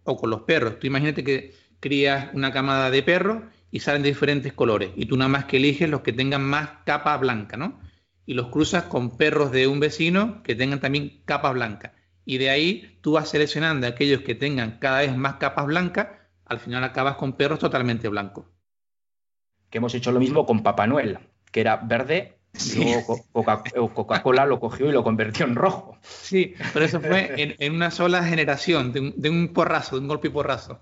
[0.03, 0.80] O con los perros.
[0.80, 5.17] Tú imagínate que crías una camada de perros y salen de diferentes colores, y tú
[5.17, 7.80] nada más que eliges los que tengan más capa blanca, ¿no?
[8.25, 11.93] Y los cruzas con perros de un vecino que tengan también capa blanca.
[12.23, 16.08] Y de ahí tú vas seleccionando aquellos que tengan cada vez más capas blancas
[16.47, 18.45] al final acabas con perros totalmente blancos.
[19.69, 21.19] Que hemos hecho lo mismo con Papá Noel,
[21.51, 22.37] que era verde,
[22.76, 25.98] y luego Coca-Cola lo cogió y lo convirtió en rojo.
[26.02, 30.32] Sí, pero eso fue en, una sola generación, de un, porrazo, de un golpe y
[30.32, 30.80] porrazo.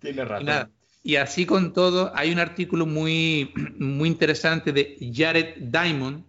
[0.00, 0.72] Tiene razón.
[1.04, 6.24] Y, así con todo, hay un artículo muy, muy interesante de Jared Diamond,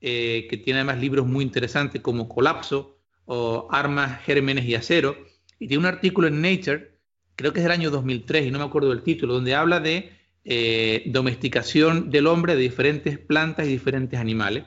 [0.00, 5.16] eh, que tiene además libros muy interesantes como Colapso o Armas, Gérmenes y Acero,
[5.58, 6.98] y tiene un artículo en Nature
[7.38, 10.10] creo que es del año 2003 y no me acuerdo del título, donde habla de
[10.50, 14.64] eh, domesticación del hombre de diferentes plantas y diferentes animales.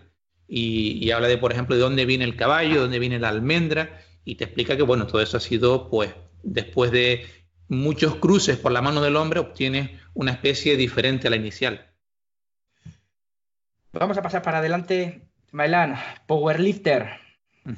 [0.48, 4.36] Y, habla de, por ejemplo, de dónde viene el caballo, dónde viene la almendra, y
[4.36, 6.13] te explica que, bueno, todo eso ha sido, pues,
[6.44, 7.26] después de
[7.67, 11.88] muchos cruces por la mano del hombre, obtienes una especie diferente a la inicial.
[13.94, 15.30] Vamos a pasar para adelante.
[15.52, 15.96] Mailan,
[16.28, 17.10] Powerlifter,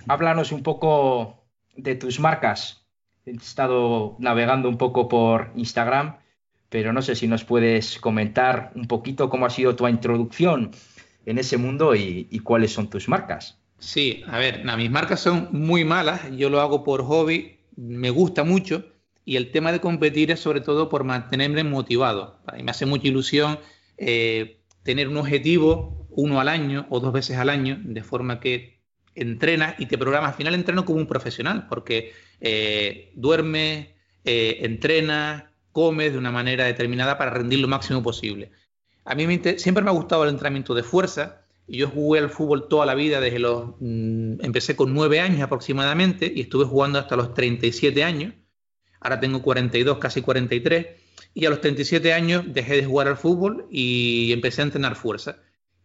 [0.07, 2.83] háblanos un poco de tus marcas
[3.25, 6.17] he estado navegando un poco por Instagram,
[6.73, 10.71] pero no sé si nos puedes comentar un poquito cómo ha sido tu introducción
[11.23, 13.59] en ese mundo y, cuáles son tus marcas.
[13.77, 18.43] Sí, a ver, mis marcas son muy malas, yo lo hago por hobby, me gusta
[18.43, 18.87] mucho
[19.23, 22.39] y el tema de competir es sobre todo por mantenerme motivado.
[22.59, 23.59] Me hace mucha ilusión
[23.99, 28.79] eh, tener un objetivo uno al año o dos veces al año, de forma que
[29.13, 30.31] entrenas y te programas.
[30.31, 33.93] Al final entreno como un profesional, porque eh, duerme,
[34.25, 38.51] eh, entrena, come de una manera determinada para rendir lo máximo posible.
[39.03, 41.41] A mí siempre me ha gustado el entrenamiento de fuerza.
[41.67, 43.75] Y yo jugué al fútbol toda la vida, desde los.
[43.79, 48.33] Mm, empecé con nueve años aproximadamente y estuve jugando hasta los 37 años.
[48.99, 50.87] Ahora tengo 42, casi 43.
[51.33, 55.37] Y a los 37 años dejé de jugar al fútbol y empecé a entrenar fuerza.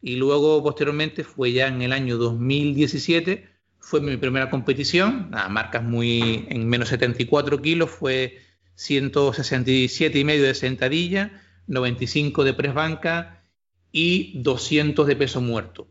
[0.02, 5.82] Y luego, posteriormente, fue ya en el año 2017 fue mi primera competición, nada, marcas
[5.82, 8.38] muy en menos 74 kilos, fue
[8.78, 11.32] 167 y medio de sentadilla,
[11.66, 13.42] 95 de press banca
[13.90, 15.88] y 200 de peso muerto.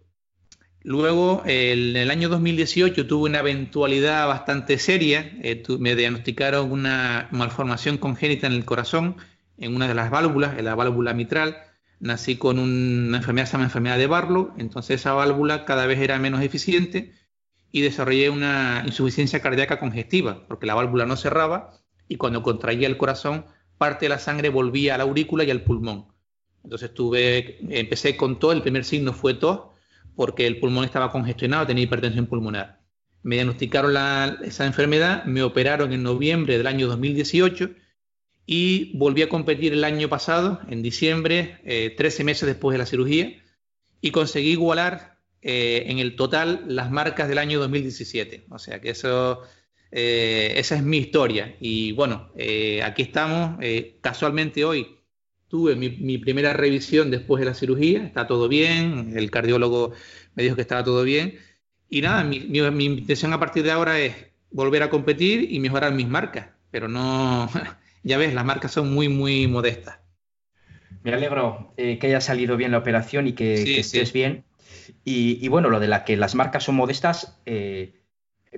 [0.83, 7.97] Luego, en el año 2018 tuve una eventualidad bastante seria, eh, me diagnosticaron una malformación
[7.97, 9.17] congénita en el corazón,
[9.57, 11.57] en una de las válvulas, en la válvula mitral.
[11.99, 16.41] Nací con una enfermedad, llama enfermedad de Barlow, entonces esa válvula cada vez era menos
[16.41, 17.11] eficiente
[17.69, 22.97] y desarrollé una insuficiencia cardíaca congestiva, porque la válvula no cerraba y cuando contraía el
[22.97, 23.45] corazón,
[23.77, 26.07] parte de la sangre volvía a la aurícula y al pulmón.
[26.63, 29.61] Entonces tuve, empecé con todo, el primer signo fue tos,
[30.15, 32.81] porque el pulmón estaba congestionado, tenía hipertensión pulmonar.
[33.23, 33.95] Me diagnosticaron
[34.43, 37.71] esa enfermedad, me operaron en noviembre del año 2018
[38.45, 41.59] y volví a competir el año pasado, en diciembre,
[41.97, 43.43] 13 eh, meses después de la cirugía,
[44.01, 48.45] y conseguí igualar eh, en el total las marcas del año 2017.
[48.49, 49.41] O sea que eso,
[49.91, 51.55] eh, esa es mi historia.
[51.59, 53.59] Y bueno, eh, aquí estamos.
[54.01, 54.97] casualmente hoy
[55.47, 58.03] tuve mi, primera revisión después de la cirugía.
[58.03, 59.13] Está todo bien.
[59.15, 59.93] El cardiólogo
[60.35, 61.39] me dijo que estaba todo bien.
[61.89, 64.15] Y nada, mi, mi intención a partir de ahora es
[64.51, 66.47] volver a competir y mejorar mis marcas.
[66.71, 67.49] Pero no,
[68.03, 69.99] ya ves, las marcas son muy, muy modestas.
[71.03, 74.43] Me alegro que haya salido bien la operación y que, estés bien.
[75.03, 77.93] Y, bueno, lo de la que las marcas son modestas, eh,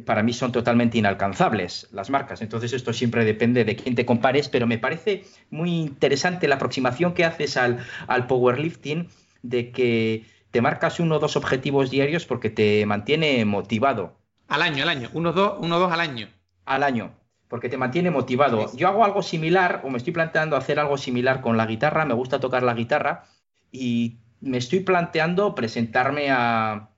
[0.05, 2.41] para mí son totalmente inalcanzables las marcas.
[2.41, 7.13] Entonces esto siempre depende de quién te compares, pero me parece muy interesante la aproximación
[7.13, 9.09] que haces al, al powerlifting
[9.41, 14.17] de que te marcas uno o dos objetivos diarios porque te mantiene motivado.
[14.47, 16.27] Al año, al año, uno o dos, uno, dos al año.
[16.65, 17.12] Al año,
[17.47, 18.75] porque te mantiene motivado.
[18.75, 22.13] Yo hago algo similar, o me estoy planteando hacer algo similar con la guitarra, me
[22.13, 23.25] gusta tocar la guitarra
[23.71, 26.88] y me estoy planteando presentarme a,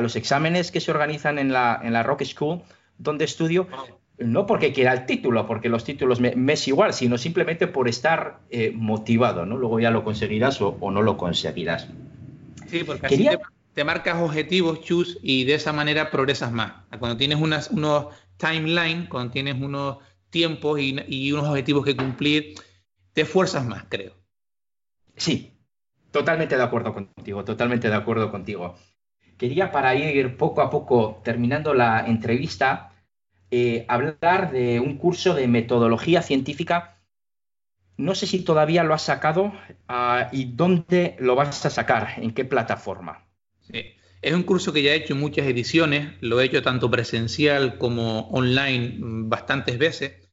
[0.00, 2.62] los exámenes que se organizan en la, en la Rock School,
[2.98, 3.68] donde estudio,
[4.18, 8.40] no porque quiera el título, porque los títulos me, es igual, sino simplemente por estar
[8.50, 9.56] eh, motivado, ¿no?
[9.56, 11.88] Luego ya lo conseguirás o, no lo conseguirás.
[12.66, 13.28] Sí, porque así
[13.74, 16.72] te, marcas objetivos, chus, y de esa manera progresas más.
[16.98, 18.06] Cuando tienes unas, unos
[18.36, 19.98] timeline, cuando tienes unos
[20.30, 22.54] tiempos y, y unos objetivos que cumplir,
[23.12, 24.14] te esfuerzas más, creo.
[25.16, 25.58] Sí,
[26.10, 28.76] Totalmente de acuerdo contigo, totalmente de acuerdo contigo.
[29.38, 32.92] Quería para ir poco a poco terminando la entrevista,
[33.50, 36.96] eh, hablar de un curso de metodología científica.
[37.96, 39.52] No sé si todavía lo has sacado
[39.88, 43.24] ah, y dónde lo vas a sacar, en qué plataforma.
[44.20, 47.78] Es un curso que ya he hecho en muchas ediciones, lo he hecho tanto presencial
[47.78, 50.28] como online bastantes veces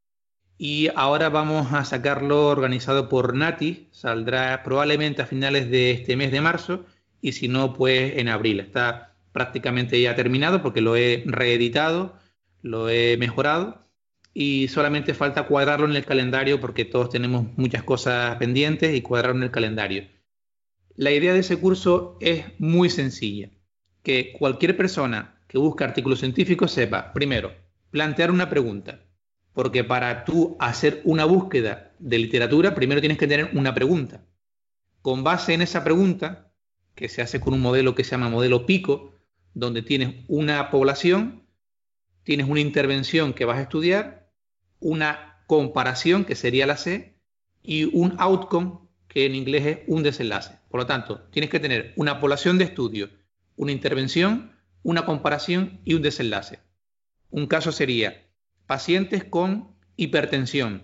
[0.57, 6.31] y ahora vamos a sacarlo organizado por Nati, saldrá probablemente a finales de este mes
[6.31, 6.85] de marzo
[7.21, 8.59] y si no, pues en abril.
[8.59, 12.17] Está prácticamente ya terminado porque lo he reeditado,
[12.61, 13.85] lo he mejorado
[14.33, 19.37] y solamente falta cuadrarlo en el calendario porque todos tenemos muchas cosas pendientes y cuadrarlo
[19.37, 20.07] en el calendario.
[20.95, 23.49] La idea de ese curso es muy sencilla
[24.03, 27.53] que cualquier persona que busque artículos científicos sepa, primero,
[27.91, 29.01] plantear una pregunta,
[29.53, 34.25] porque para tú hacer una búsqueda de literatura, primero tienes que tener una pregunta.
[35.01, 36.51] Con base en esa pregunta,
[36.95, 39.13] que se hace con un modelo que se llama modelo pico,
[39.53, 41.43] donde tienes una población,
[42.23, 44.31] tienes una intervención que vas a estudiar,
[44.79, 47.19] una comparación, que sería la C,
[47.61, 50.57] y un outcome, que en inglés es un desenlace.
[50.69, 53.09] Por lo tanto, tienes que tener una población de estudio,
[53.55, 54.51] una intervención,
[54.83, 56.59] una comparación y un desenlace.
[57.29, 58.27] Un caso sería
[58.67, 60.83] pacientes con hipertensión.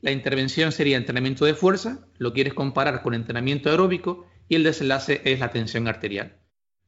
[0.00, 5.20] La intervención sería entrenamiento de fuerza, lo quieres comparar con entrenamiento aeróbico y el desenlace
[5.24, 6.38] es la tensión arterial.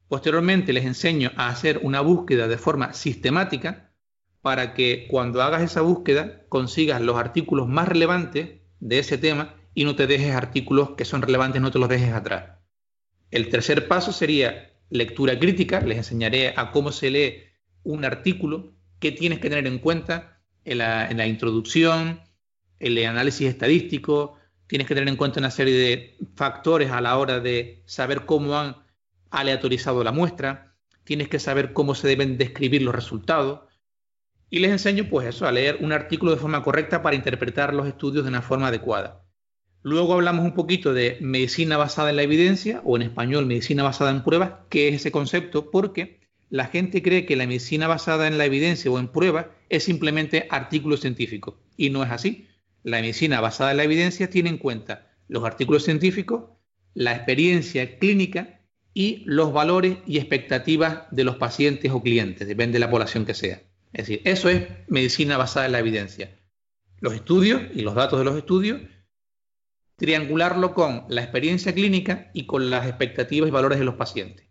[0.08, 3.92] Posteriormente les enseño a hacer una búsqueda de forma sistemática
[4.40, 9.84] para que cuando hagas esa búsqueda consigas los artículos más relevantes de ese tema y
[9.84, 12.58] no te dejes artículos que son relevantes, no te los dejes atrás.
[13.30, 17.42] El tercer paso sería lectura crítica, les enseñaré a cómo se lee
[17.82, 22.20] un artículo, qué tienes que tener en cuenta en la, introducción,
[22.78, 27.40] el análisis estadístico, tienes que tener en cuenta una serie de factores a la hora
[27.40, 28.76] de saber cómo han
[29.30, 30.74] aleatorizado la muestra,
[31.04, 33.60] tienes que saber cómo se deben describir los resultados.
[34.50, 37.86] Y les enseño pues eso, a leer un artículo de forma correcta para interpretar los
[37.86, 39.22] estudios de una forma adecuada.
[39.82, 44.10] Luego hablamos un poquito de medicina basada en la evidencia, o en español, medicina basada
[44.10, 46.18] en pruebas, qué es ese concepto, porque
[46.50, 50.48] la gente cree que la medicina basada en la evidencia o en pruebas es simplemente
[50.50, 52.48] artículos científicos, y no es así.
[52.86, 56.44] La medicina basada en la evidencia tiene en cuenta los artículos científicos,
[56.94, 58.60] la experiencia clínica
[58.94, 63.34] y los valores y expectativas de los pacientes o clientes, depende de la población que
[63.34, 63.60] sea.
[63.92, 66.38] Es decir, eso es medicina basada en la evidencia.
[67.00, 68.80] Los estudios y los datos de los estudios
[69.96, 74.46] triangularlo con la experiencia clínica y con las expectativas y valores de los pacientes.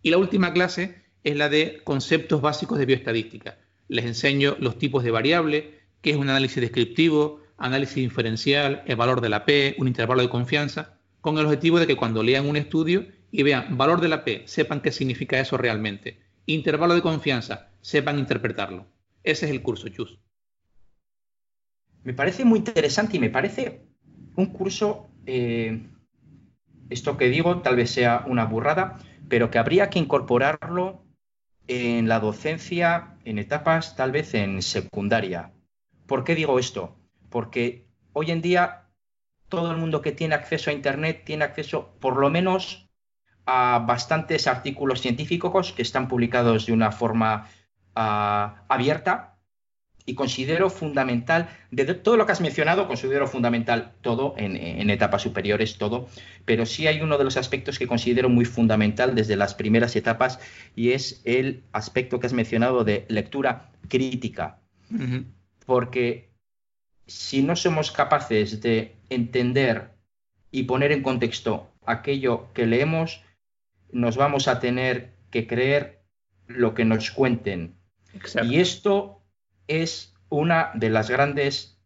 [0.00, 3.58] Y la última clase es la de conceptos básicos de bioestadística.
[3.88, 5.64] Les enseño los tipos de variables,
[6.00, 10.28] qué es un análisis descriptivo, análisis diferencial, el valor de la P, un intervalo de
[10.28, 14.24] confianza, con el objetivo de que cuando lean un estudio y vean valor de la
[14.24, 16.18] P, sepan qué significa eso realmente.
[16.46, 18.86] Intervalo de confianza, sepan interpretarlo.
[19.22, 20.18] Ese es el curso, Chus.
[22.02, 23.86] Me parece muy interesante y me parece
[24.36, 25.86] un curso, eh,
[26.90, 31.02] esto que digo tal vez sea una burrada, pero que habría que incorporarlo
[31.66, 35.52] en la docencia en etapas tal vez en secundaria.
[36.06, 36.94] ¿Por qué digo esto?
[37.34, 38.84] Porque hoy en día
[39.48, 42.88] todo el mundo que tiene acceso a Internet tiene acceso por lo menos
[43.44, 47.48] a bastantes artículos científicos que están publicados de una forma
[47.96, 49.34] ah, abierta.
[50.06, 55.76] Y considero fundamental, de todo lo que has mencionado, considero fundamental todo, en, etapas superiores
[55.76, 56.06] todo,
[56.44, 60.38] pero sí hay uno de los aspectos que considero muy fundamental desde las primeras etapas
[60.76, 64.60] y es el aspecto que has mencionado de lectura crítica.
[65.66, 66.33] Porque
[67.06, 69.90] si no somos capaces de entender
[70.50, 73.22] y poner en contexto aquello que leemos,
[73.92, 76.02] nos vamos a tener que creer
[76.46, 77.76] lo que nos cuenten.
[78.44, 79.22] Y esto
[79.66, 81.78] es una de las grandes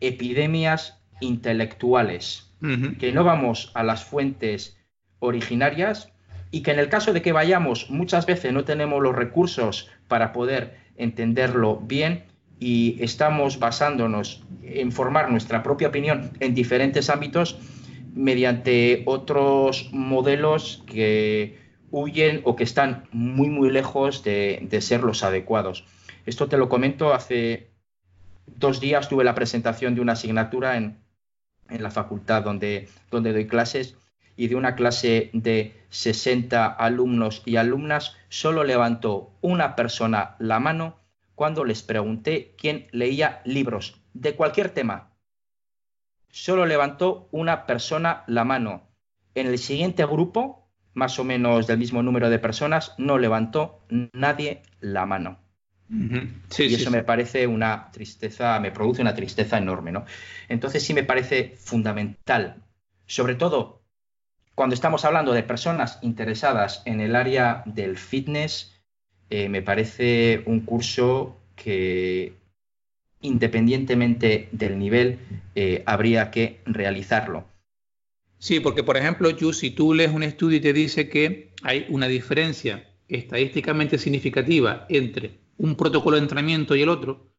[0.00, 2.50] epidemias intelectuales,
[2.98, 4.78] que no vamos a las fuentes
[5.18, 6.10] originarias
[6.50, 10.32] y que en el caso de que vayamos muchas veces no tenemos los recursos para
[10.32, 12.24] poder entenderlo bien
[12.64, 17.58] y estamos basándonos en formar nuestra propia opinión en diferentes ámbitos
[18.14, 21.58] mediante otros modelos que
[21.90, 25.84] huyen o que están muy muy lejos de ser los adecuados.
[26.24, 27.68] Esto te lo comento, hace
[28.46, 31.04] dos días tuve la presentación de una asignatura en,
[31.68, 33.94] la facultad donde, donde doy clases
[34.36, 41.03] y de una clase de 60 alumnos y alumnas solo levantó una persona la mano
[41.34, 45.10] cuando les pregunté quién leía libros de cualquier tema.
[46.30, 48.88] Solo levantó una persona la mano
[49.34, 53.80] En el siguiente grupo, más o menos del mismo número de personas, no levantó
[54.12, 55.38] nadie la mano.
[55.88, 60.04] y eso me parece una tristeza, me produce una tristeza enorme, ¿no?
[60.48, 62.62] Entonces sí me parece fundamental,
[63.06, 63.84] sobre todo
[64.54, 68.73] cuando estamos hablando de personas interesadas en el área del fitness,
[69.36, 72.34] eh, me parece un curso que
[73.20, 75.18] independientemente del nivel
[75.56, 77.44] eh, habría que realizarlo.
[78.38, 82.06] Sí, porque por ejemplo, si tú lees un estudio y te dice que hay una
[82.06, 87.34] diferencia estadísticamente significativa entre un protocolo de entrenamiento y el otro,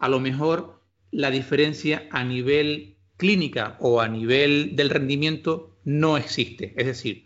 [0.00, 0.82] a lo mejor
[1.12, 6.74] la diferencia a nivel clínica o a nivel del rendimiento no existe.
[6.76, 7.25] Es decir,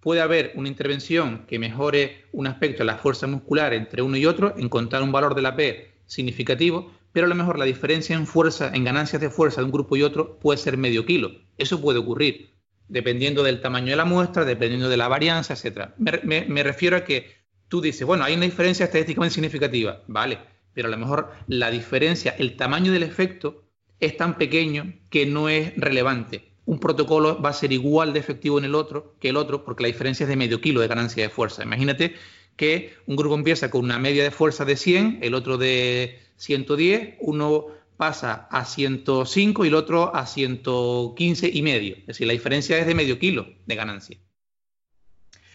[0.00, 4.26] puede haber una intervención que mejore un aspecto de la fuerza muscular entre uno y
[4.26, 8.26] otro, encontrar un valor de la P significativo, pero a lo mejor la diferencia en
[8.26, 11.32] fuerza, en ganancias de fuerza de un grupo y otro puede ser medio kilo.
[11.56, 12.50] Eso puede ocurrir,
[12.88, 15.90] dependiendo del tamaño de la muestra, dependiendo de la varianza, etc.
[15.96, 17.36] Me, refiero a que
[17.68, 20.38] tú dices, bueno, hay una diferencia estadísticamente significativa, vale,
[20.72, 23.64] pero a lo mejor la diferencia, el tamaño del efecto
[24.00, 26.47] es tan pequeño que no es relevante.
[26.68, 29.82] Un protocolo va a ser igual de efectivo en el otro que el otro porque
[29.82, 31.62] la diferencia es de medio kilo de ganancia de fuerza.
[31.62, 32.14] Imagínate
[32.56, 37.14] que un grupo empieza con una media de fuerza de 100, el otro de 110,
[37.20, 41.96] uno pasa a 105 y el otro a 115 y medio.
[42.00, 44.18] Es decir, la diferencia es de medio kilo de ganancia.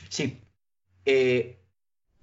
[0.09, 0.41] Sí.
[1.05, 1.59] Eh,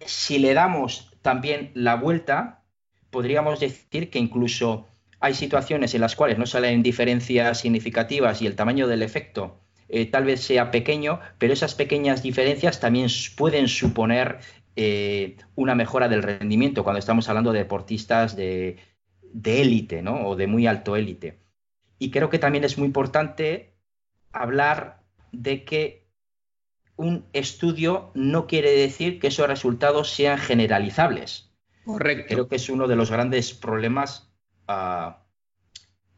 [0.05, 2.65] si le damos también la vuelta,
[3.11, 4.89] podríamos decir que incluso
[5.21, 10.07] hay situaciones en las cuales no salen diferencias significativas y el tamaño del efecto eh,
[10.07, 14.39] tal vez sea pequeño, pero esas pequeñas diferencias también pueden suponer
[14.77, 18.79] eh, una mejora del rendimiento cuando estamos hablando de deportistas de
[19.45, 20.29] élite, ¿no?
[20.29, 21.41] O de muy alto élite.
[21.99, 23.75] Y creo que también es muy importante
[24.33, 25.03] hablar
[25.33, 26.07] de que
[26.97, 31.51] un estudio no quiere decir que esos resultados sean generalizables.
[31.85, 32.35] Correcto.
[32.35, 34.30] Creo que es uno de los grandes problemas
[34.71, 35.27] ah,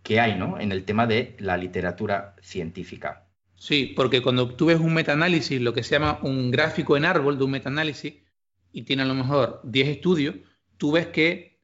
[0.02, 0.60] que hay ¿no?
[0.60, 3.28] en el tema de la literatura científica.
[3.56, 7.38] Sí, porque cuando tú ves un metaanálisis, lo que se llama un gráfico en árbol
[7.38, 8.14] de un metaanálisis,
[8.72, 10.34] y tiene a lo mejor 10 estudios,
[10.78, 11.60] tú ves que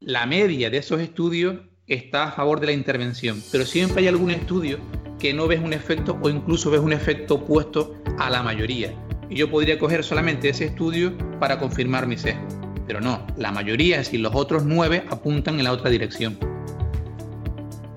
[0.00, 1.56] la media de esos estudios
[1.86, 4.78] está a favor de la intervención, pero siempre hay algún estudio
[5.18, 8.94] que no ves un efecto o incluso ves un efecto opuesto a la mayoría.
[9.28, 12.46] Y yo podría coger solamente ese estudio para confirmar mi sesgo,
[12.88, 16.38] pero no, la mayoría, es decir, los otros nueve apuntan en la otra dirección.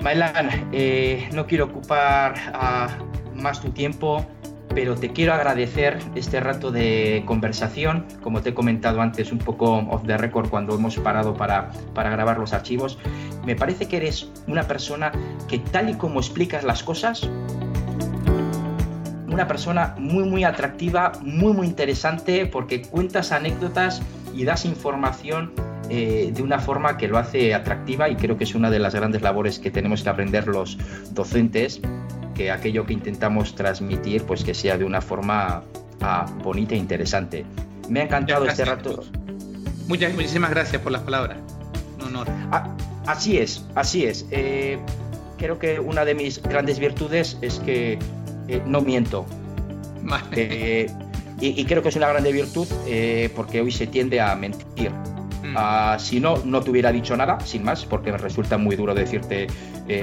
[0.04, 2.90] Mailan, eh, no quiero ocupar ah,
[3.34, 4.28] más tu tiempo
[4.74, 9.80] pero te quiero agradecer este rato de conversación, como te he comentado antes un poco
[9.90, 12.98] off the record cuando hemos parado para, para grabar los archivos.
[13.46, 15.12] Me parece que eres una persona
[15.50, 17.30] que tal y como explicas las cosas,
[19.28, 24.02] una persona muy muy atractiva, muy muy interesante porque cuentas anécdotas
[24.36, 25.52] y das información
[25.90, 28.96] eh, de una forma que lo hace atractiva y creo que es una de las
[28.96, 30.78] grandes labores que tenemos que aprender los
[31.12, 31.82] docentes
[32.36, 35.64] que aquello que intentamos transmitir, pues que sea de una forma
[36.02, 37.46] ah, bonita e interesante.
[37.90, 39.04] Me ha encantado este rato.
[39.88, 41.38] Muchas, muchísimas gracias por las palabras.
[42.00, 42.28] Un honor.
[42.52, 42.76] Ah,
[43.06, 44.26] así es, así es.
[44.32, 44.80] Eh,
[45.38, 48.00] creo que una de mis grandes virtudes es que
[48.48, 49.26] eh, no miento.
[50.32, 50.90] Eh,
[51.42, 52.68] y, creo que es una grande virtud
[53.36, 54.92] porque hoy se tiende a mentir.
[54.92, 55.56] Mm.
[55.58, 58.94] Ah, si no, no te hubiera dicho nada, sin más, porque me resulta muy duro
[58.94, 59.48] decirte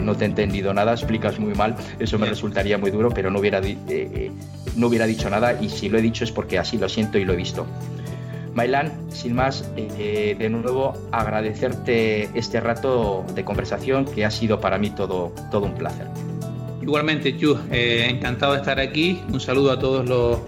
[0.03, 3.39] no te he entendido nada, explicas muy mal, eso me resultaría muy duro, pero no
[3.39, 4.31] hubiera, eh,
[4.77, 7.25] no hubiera dicho nada y si lo he dicho es porque así lo siento y
[7.25, 7.67] lo he visto.
[8.55, 14.79] Mailan, sin más, eh, de nuevo agradecerte este rato de conversación que ha sido para
[14.79, 16.07] mí todo, todo un placer.
[16.89, 19.21] Igualmente, Chu, eh, encantado de estar aquí.
[19.31, 20.39] Un saludo a todos los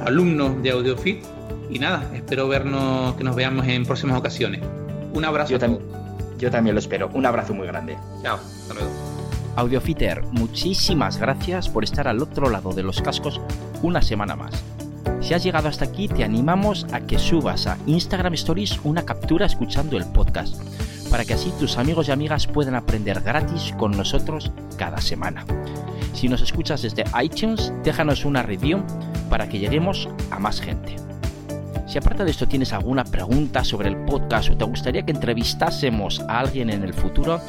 [0.00, 1.22] alumnos de AudioFit
[1.68, 4.62] y nada, espero vernos, que nos veamos en próximas ocasiones.
[5.12, 5.52] Un abrazo.
[5.52, 5.82] Yo también.
[6.38, 7.10] Yo también lo espero.
[7.12, 7.94] Un abrazo muy grande.
[8.22, 8.90] Chao, hasta luego.
[9.56, 13.38] Audiofiter, muchísimas gracias por estar al otro lado de los cascos
[13.82, 14.64] una semana más.
[15.20, 19.44] Si has llegado hasta aquí, te animamos a que subas a Instagram Stories una captura
[19.44, 20.56] escuchando el podcast,
[21.14, 25.46] para que así tus amigos y amigas puedan aprender gratis con nosotros cada semana.
[26.12, 28.82] Si nos escuchas desde iTunes, déjanos una review
[29.30, 30.96] para que lleguemos a más gente.
[31.86, 36.18] Si aparte de esto tienes alguna pregunta sobre el podcast o te gustaría que entrevistásemos
[36.18, 37.40] a alguien en el futuro,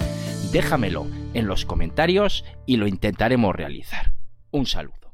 [0.52, 4.12] déjamelo en los comentarios y lo intentaremos realizar.
[4.52, 5.05] Un saludo.